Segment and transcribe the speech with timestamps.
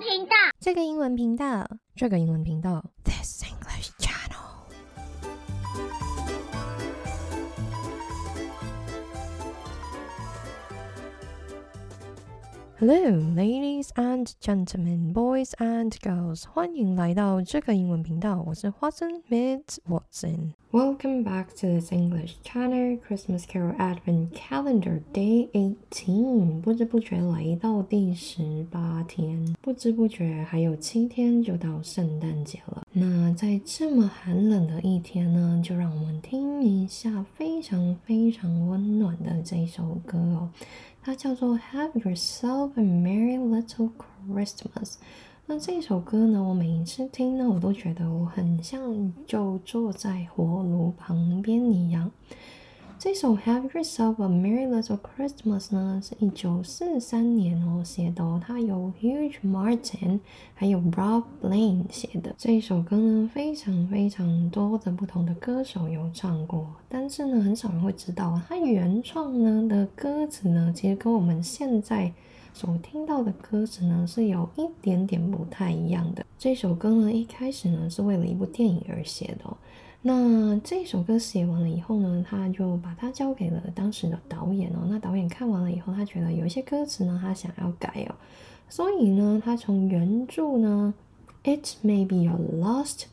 [0.00, 2.93] 频道，这个英文频道，这个英文频道。
[12.80, 20.54] Hello, ladies and gentlemen, boys and girls，欢迎来到这个英文频道，我是 Watson Miss Watson。
[20.72, 26.60] Welcome back to this English channel Christmas Carol Advent Calendar Day Eighteen。
[26.62, 32.82] 不知不觉来到第十八天，不知不觉还有七天就到圣诞节了。
[32.92, 40.50] 那在这么寒冷的一天呢，就让我们听一下非常非常温暖的这首歌哦。
[41.06, 43.90] 它叫做 Have Yourself a Merry Little
[44.26, 44.94] Christmas。
[45.44, 52.10] 那这首歌呢，我每一次听呢，我都觉得我很像就坐在火炉旁边一样。
[53.04, 60.20] 这首 Have Yourself a Merry Little Christmas 呢，是一九四三年哦写的，它由 Hugh Martin
[60.54, 62.34] 还有 Rob Lane 写的。
[62.38, 72.10] 这首歌呢，非常非常多的不同的歌手有唱过，但是呢，很少人会知道它原创呢的歌词呢，其实跟我们现在
[72.54, 76.24] 所听到的歌词呢，是有一点点不太一样的。
[76.38, 79.54] 这首歌呢，一开始呢，是为了一部电影而写的。
[80.06, 84.86] 那这首歌写完了以后呢，他就把它交给了当时的导演哦。
[84.86, 88.14] 那导演看完了以后，他觉得有一些歌词呢，他想要改哦，
[88.68, 90.92] 所以呢，他从原著呢
[91.44, 93.04] ，It may be your lost，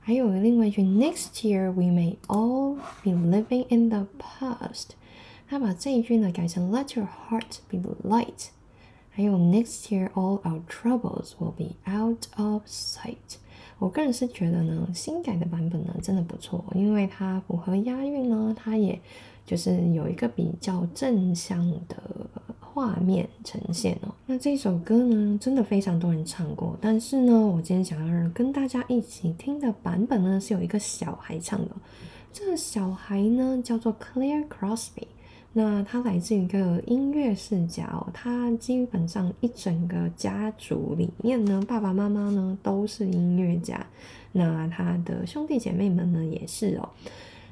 [0.00, 4.96] 还有另外一句 Next year we may all be living in the past，
[5.48, 8.48] 他把这一句呢改成 Let your heart be light，
[9.10, 13.38] 还有 Next year all our troubles will be out of sight。
[13.78, 18.98] 我个人是觉得呢，新改的版本呢真的不错，因为它符合押韵呢，它也
[19.44, 21.96] 就是有一个比较正向的
[22.58, 24.14] 画面呈现哦。
[24.24, 31.76] 那这首歌呢，真的非常多人唱过，但是呢，我今天想要跟大家一起听的版本呢，是有一个小孩唱的。
[32.32, 35.06] 这个小孩呢，叫做 Claire Crosby。
[35.58, 43.86] 那他来自一个音乐世家哦，他基本上一整个家族里面呢，爸爸妈妈呢都是音乐家，
[44.32, 46.86] 那他的兄弟姐妹们呢也是哦。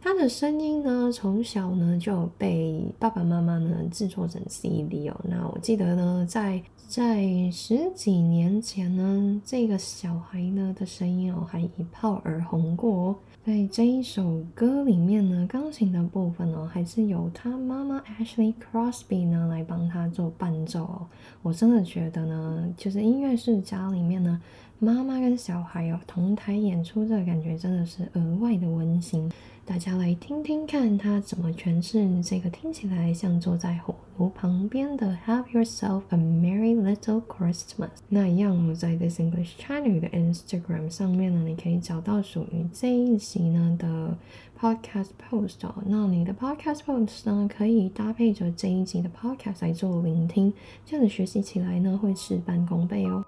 [0.00, 5.20] 他的声音呢，从小呢就被爸爸妈妈呢制作成 CD 哦。
[5.28, 13.18] 那我记得呢，在在十几年前呢，这个小孩呢的声音哦还一炮而红过。
[13.48, 21.06] 在这一首歌里面呢，钢琴的部分呢，还是由他妈妈 Ashley Crosby 呢来帮他做伴奏哦。
[21.40, 24.38] 我真的觉得呢，就是音乐世家里面呢，
[24.80, 29.28] 妈妈跟小孩哦同台演出，这个感觉真的是额外的温馨。
[29.64, 37.90] 大家来听听看他怎么诠释这个听起来像坐在火炉旁边的 Have yourself a merry little Christmas。
[38.08, 44.16] 那一样，我在 This English Channel 的 Instagram 上面呢，你可以找到属于这一集呢的
[44.58, 45.74] Podcast Post 哦。
[45.86, 50.52] 那你的 Podcast Post 呢，可以搭配着这一集的 Podcast 来做聆听，
[50.86, 53.24] 这样子学习起来呢，会事半功倍哦。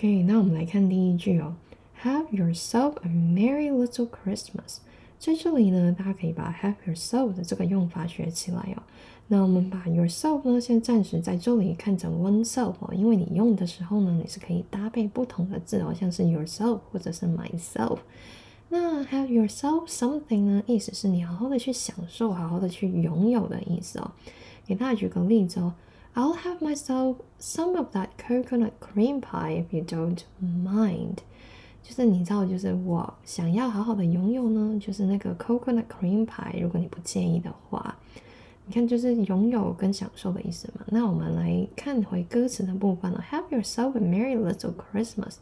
[0.00, 1.54] OK，那我们来看第一句哦
[2.02, 4.78] ，Have yourself a merry little Christmas。
[5.18, 8.82] 在这里呢，大家可以把 Have yourself 的这个用法学起来哦。
[9.28, 17.98] 那我们把 yourself 呢，先暂时在这里看成 oneself 哦，因为你用的时候呢，你是可以搭配不同的字哦，像是 yourself 或者是 myself。
[18.70, 24.12] 那 Have yourself something 呢，意思是你好好的去享受，好好的去拥有的意思哦。
[24.66, 25.74] 给大家举个例子哦。
[26.13, 31.17] I'll have myself some of that coconut cream pie if you don't mind。
[31.83, 36.61] 就是你知道，就是我想要好好的拥有呢，就是那个 coconut cream pie。
[36.61, 37.95] 如果你不介意的话，
[38.65, 40.85] 你看就是拥有跟享受的意思嘛。
[40.87, 43.23] 那我们来看回歌词的部分了。
[43.29, 45.35] Have yourself a merry little Christmas，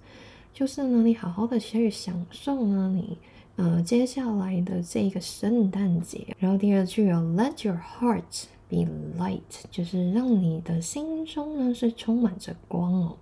[0.53, 3.17] 就是呢，你好好的去享受呢，你
[3.55, 6.35] 呃接下来的这个圣诞节。
[6.39, 8.47] 然后第二句哦，Let your heart。
[8.68, 8.86] Be
[9.18, 13.16] light，就是让你的心中呢是充满着光哦。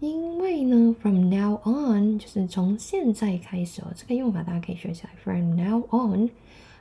[0.00, 5.10] 因为呢，from now on，就是从现在开始哦，这个用法大家可以学起来。
[5.22, 6.30] From now on。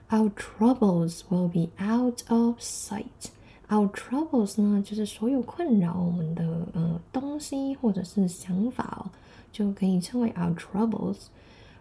[0.10, 3.32] Our troubles will be out of sight.
[3.68, 9.12] Our troubles 呢，就是所有困扰我们的呃东西或者是想法哦，
[9.52, 11.26] 就可以称为 our troubles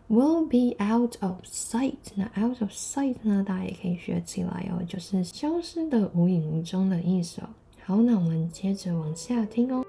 [0.09, 1.97] will be out of sight。
[2.15, 7.49] 那 out of sight 呢，大家也可以学起来哦，就是消失的无影无踪的意思哦。
[7.85, 9.85] 好，那我们接着往下听哦。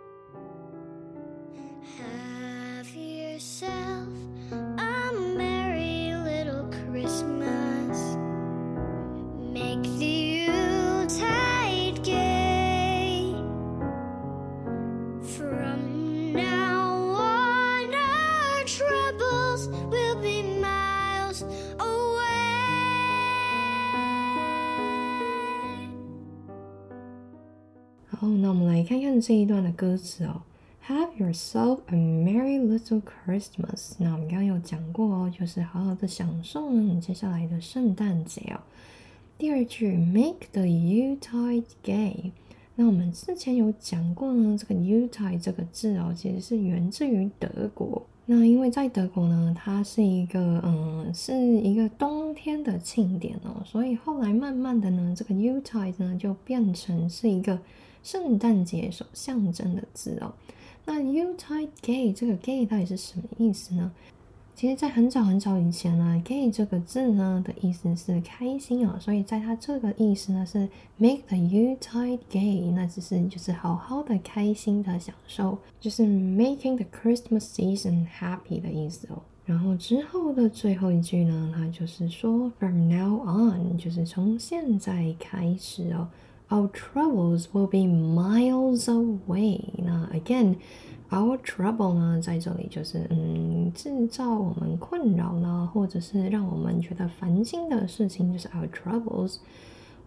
[28.27, 30.41] 那我们来看看这一段的歌词哦。
[30.87, 33.93] Have yourself a merry little Christmas。
[33.97, 38.59] 那我们刚刚有讲过哦，就是好好的享受呢你接下来的圣诞节哦。
[39.37, 42.31] 第二句，Make the Yuletide gay。
[42.75, 48.05] 那我们之前有讲过呢，这个 Yuletide 这个字哦，其实是源自于德国。
[48.25, 57.59] 那因为在德国呢，它是一个嗯，是一个冬天的庆典哦，所以后来慢慢的呢，这个 Yuletide 呢就变成是一个
[58.07, 60.33] 圣诞节所象征的字哦。
[60.85, 63.91] 那 Yuletide gay 这个 gay 到底是什么意思呢？
[64.55, 79.21] 其实，在很早很早以前呢，gay 这个字呢的意思是开心啊，所以在它这个意思呢是 make the u t i d e gay，那只是就是好好的开心的享受，就是 making the Christmas season happy 的意思哦。
[79.45, 86.07] 然后之后的最后一句呢，它就是说 from now on，就是从现在开始哦
[86.48, 89.60] ，our troubles will be miles away。
[89.78, 99.36] 那 again。Our trouble 呢，在这里就是嗯，制造我们困扰呢，或者是让我们觉得烦心的事情，就是 our troubles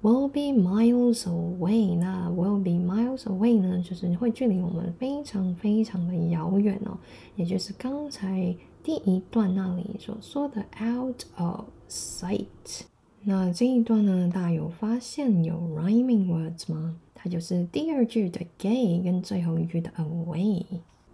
[0.01, 1.95] will be miles away。
[1.95, 6.97] 那 will be miles away 呢，就是会距离我们非常非常的遥远哦，
[7.35, 12.87] 也就是刚才第一段那里所说的 out of sight。
[13.22, 16.96] 那这一段呢，大家有发现有 rhyming words 吗？
[17.14, 20.64] 它就是第二句的 gay 跟最后一句的 away，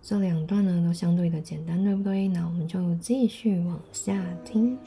[0.01, 2.29] 这两段呢都相对的简单，对不对？
[2.29, 4.79] 那我们就继续往下听。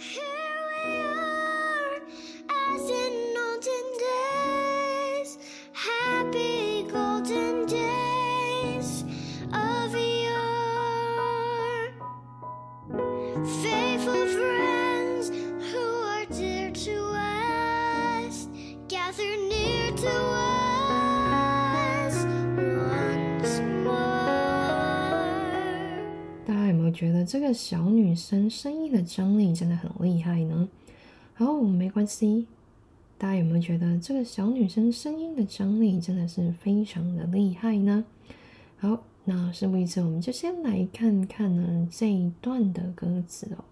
[27.00, 30.68] 觉得这个小女生声音的张力真的很厉害呢？
[31.34, 32.46] 好，没关系。
[33.18, 38.04] 大家有没有觉得这个小女生声音的张力真的是非常的厉害呢？
[38.80, 43.64] 好，那事不宜迟，我们就先来看看呢这一段的歌词哦。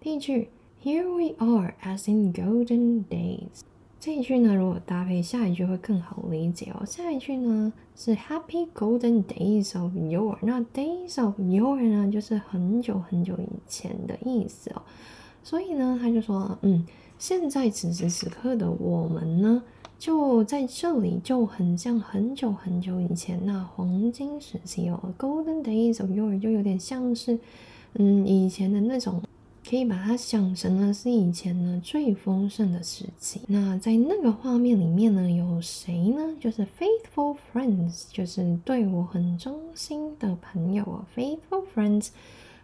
[0.00, 0.48] 第一句
[0.82, 3.60] ，Here we are as in golden days。
[4.04, 6.84] 这一句呢，如果搭配下一句会更好理解哦。
[6.84, 14.82] 下一句呢是 Happy Golden Days of Your，那 Days of Your 呢就是很久很久以前的意思哦。
[15.42, 16.84] 所以呢，他就说，嗯，
[17.18, 19.62] 现在此时此刻的我们呢，
[19.98, 27.38] 就在这里就很像很久很久以前那黄金时期哦，Golden Days of Your 就有点像是，
[27.94, 29.22] 嗯，以前的那种。
[29.68, 33.40] 可以把它想成呢是以前呢最丰盛的时期。
[33.48, 36.36] 那在那个画面里面呢，有谁呢？
[36.38, 41.06] 就是 faithful friends，就是对我很忠心的朋友啊。
[41.16, 42.08] faithful friends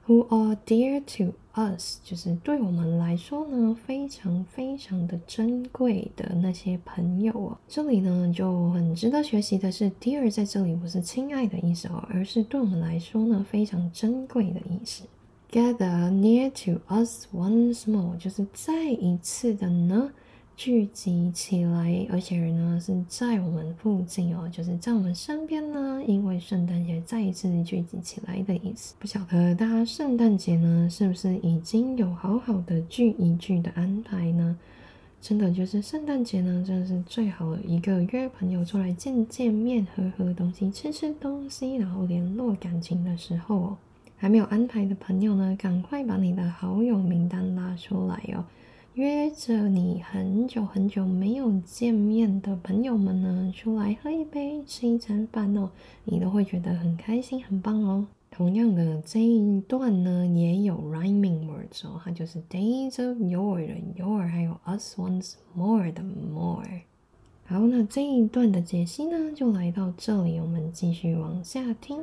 [0.07, 7.59] who are dear to us，就是对我们来说呢非常非常的珍贵的那些朋友啊。
[7.66, 15.04] 这里呢就很值得学习的是，dear 在这里不是亲爱的意思哦，而是对我们来说呢非常珍贵的意思。
[15.52, 20.12] Gather near to us once more，就是再一次的呢
[20.57, 28.95] 聚集起来，而且呢是在我们附近哦，就是在我们身边呢，因为圣诞节再一次聚集起来的意思。
[29.00, 34.57] 不晓得大家圣诞节呢是不是已经有好好的聚一聚的安排呢？
[35.21, 43.76] 真的就是圣诞节呢，真的是最好一个约朋友出来见见面、喝喝东西、吃吃东西，然后联络感情的时候哦。
[44.20, 48.44] 还没有安排的朋友呢，赶快把你的好友名单拉出来哦，
[48.92, 55.70] 约着你很久很久没有见面的朋友们呢，出来喝一杯、吃一餐饭哦，
[56.04, 58.06] 你都会觉得很开心、很棒哦。
[58.30, 66.82] 同样的这一段呢，也有 rhyming words 哦，它就是 days of yore 的 yore，还有 us once more 的 more。
[67.46, 72.00] 好，那这一段的解析呢，就来到这里，我们继续往下听。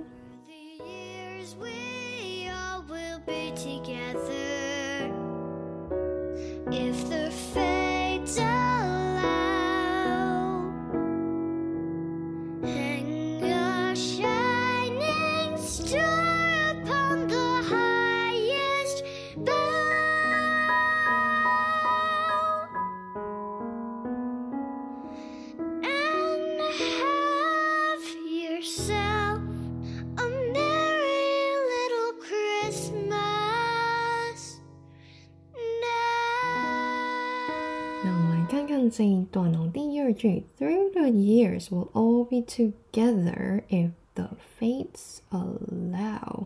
[38.97, 46.45] 这一段哦，第二句，Through the years we'll all be together if the fates allow。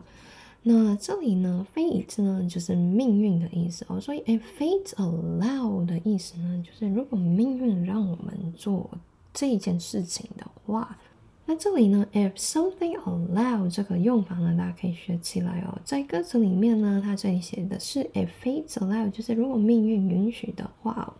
[0.62, 8.90] 那这里呢，fate 呢就是命运的意思哦，所以 if fate allow 的意思呢，就是如果命运让我们做
[9.32, 10.98] 这件事情的话，
[11.46, 15.80] 那这里呢，if something allow 这个用法呢，大家可以学起来哦。
[15.86, 21.14] 在歌词里面呢，它这里写的是 if fate allow，就是如果命运允许的话。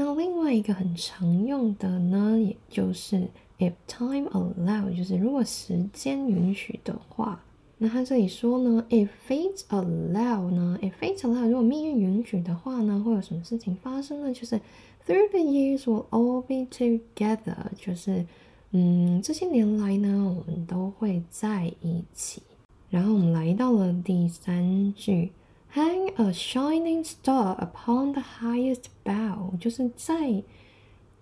[0.00, 3.26] 那另外一个很常用的呢，也就是
[3.58, 7.40] if time allow，就是如果时间允许的话。
[7.78, 14.32] 那他这里说呢，if fate allow 呢，if fate allow，如果命运允许的话呢，会有什么事情发生呢？
[14.32, 14.60] 就是
[15.04, 18.24] through the years we'll all be together，就是
[18.70, 22.40] 嗯，这些年来呢，我们都会在一起。
[22.88, 25.32] 然后我们来到了第三句
[25.73, 30.43] ，Hang a shining star upon the highest bough，就是在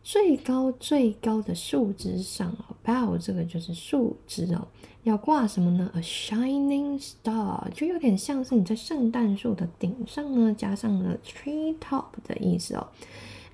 [0.03, 4.67] 最高最高的树枝上哦，bough 这个就是树枝哦，
[5.03, 5.91] 要挂什么呢？
[5.96, 12.88] A shining star，就有点像是你在圣诞树的顶上呢，加上了 tree top 的意思哦。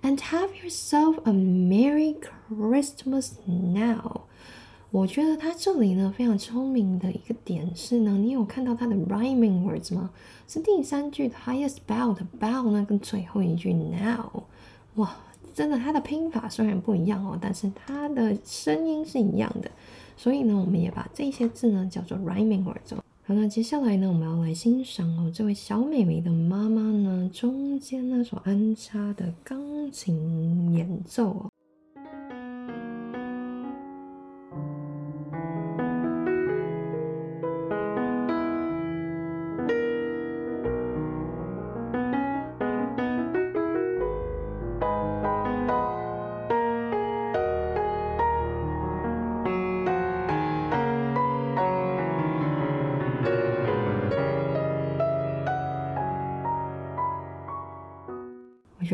[0.03, 2.15] And have yourself a merry
[2.49, 4.21] Christmas now。
[4.92, 10.10] 我觉得他这里呢非常聪明的一个点是呢，你有看到它的 rhyming words 吗？
[10.46, 14.42] 是第三句 highest bough 的 bough 呢，跟最后一句 now，
[14.96, 15.16] 哇，
[15.54, 19.70] 真的它的拼法虽然不一样哦，但是它的声音是一样的，
[20.14, 22.94] 所以呢，我们也把这些字呢叫做 rhyming words。
[23.24, 31.50] 好，那接下来呢，我们要来欣赏哦，这位小美眉的妈妈呢，中间呢所安插的钢琴演奏哦。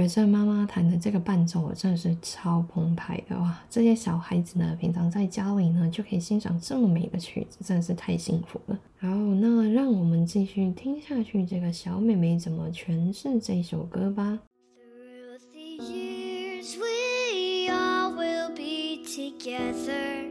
[0.08, 3.54] 我觉得这妈妈弹的这个伴奏我真的是超澎湃的哇！
[3.68, 8.78] 这些小孩子呢，平常在家里呢就可以欣赏这么美的曲子，真的是太幸福了。
[9.00, 14.38] 好，那让我们继续听下去，这个小妹妹怎么诠释这首歌吧。
[14.78, 20.24] Through the years, we all will be together.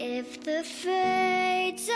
[0.00, 1.88] If the fates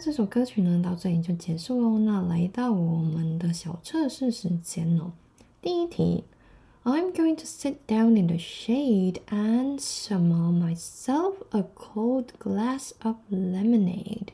[0.00, 1.98] 这首歌曲呢到这里就结束喽。
[1.98, 5.10] 那来到我们的小测试时间哦。
[5.60, 6.22] 第一题，
[6.84, 14.28] I'm going to sit down in the shade and smell myself a cold glass of lemonade.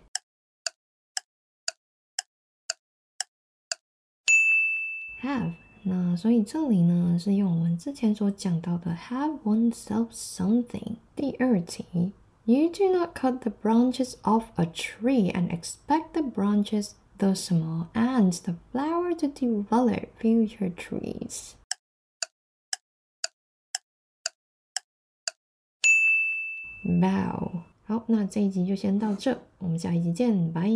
[5.22, 5.54] Have，
[5.84, 10.96] 那所以这里呢是用我们之前所讲到的 have oneself something。
[11.16, 12.12] 第二题。
[12.49, 17.89] you do not cut the branches off a tree and expect the branches, the small
[17.93, 21.55] and the flower, to develop future trees.
[26.85, 27.63] Bow。
[27.83, 30.69] 好，那这一集就先到这，我们下一集见，拜。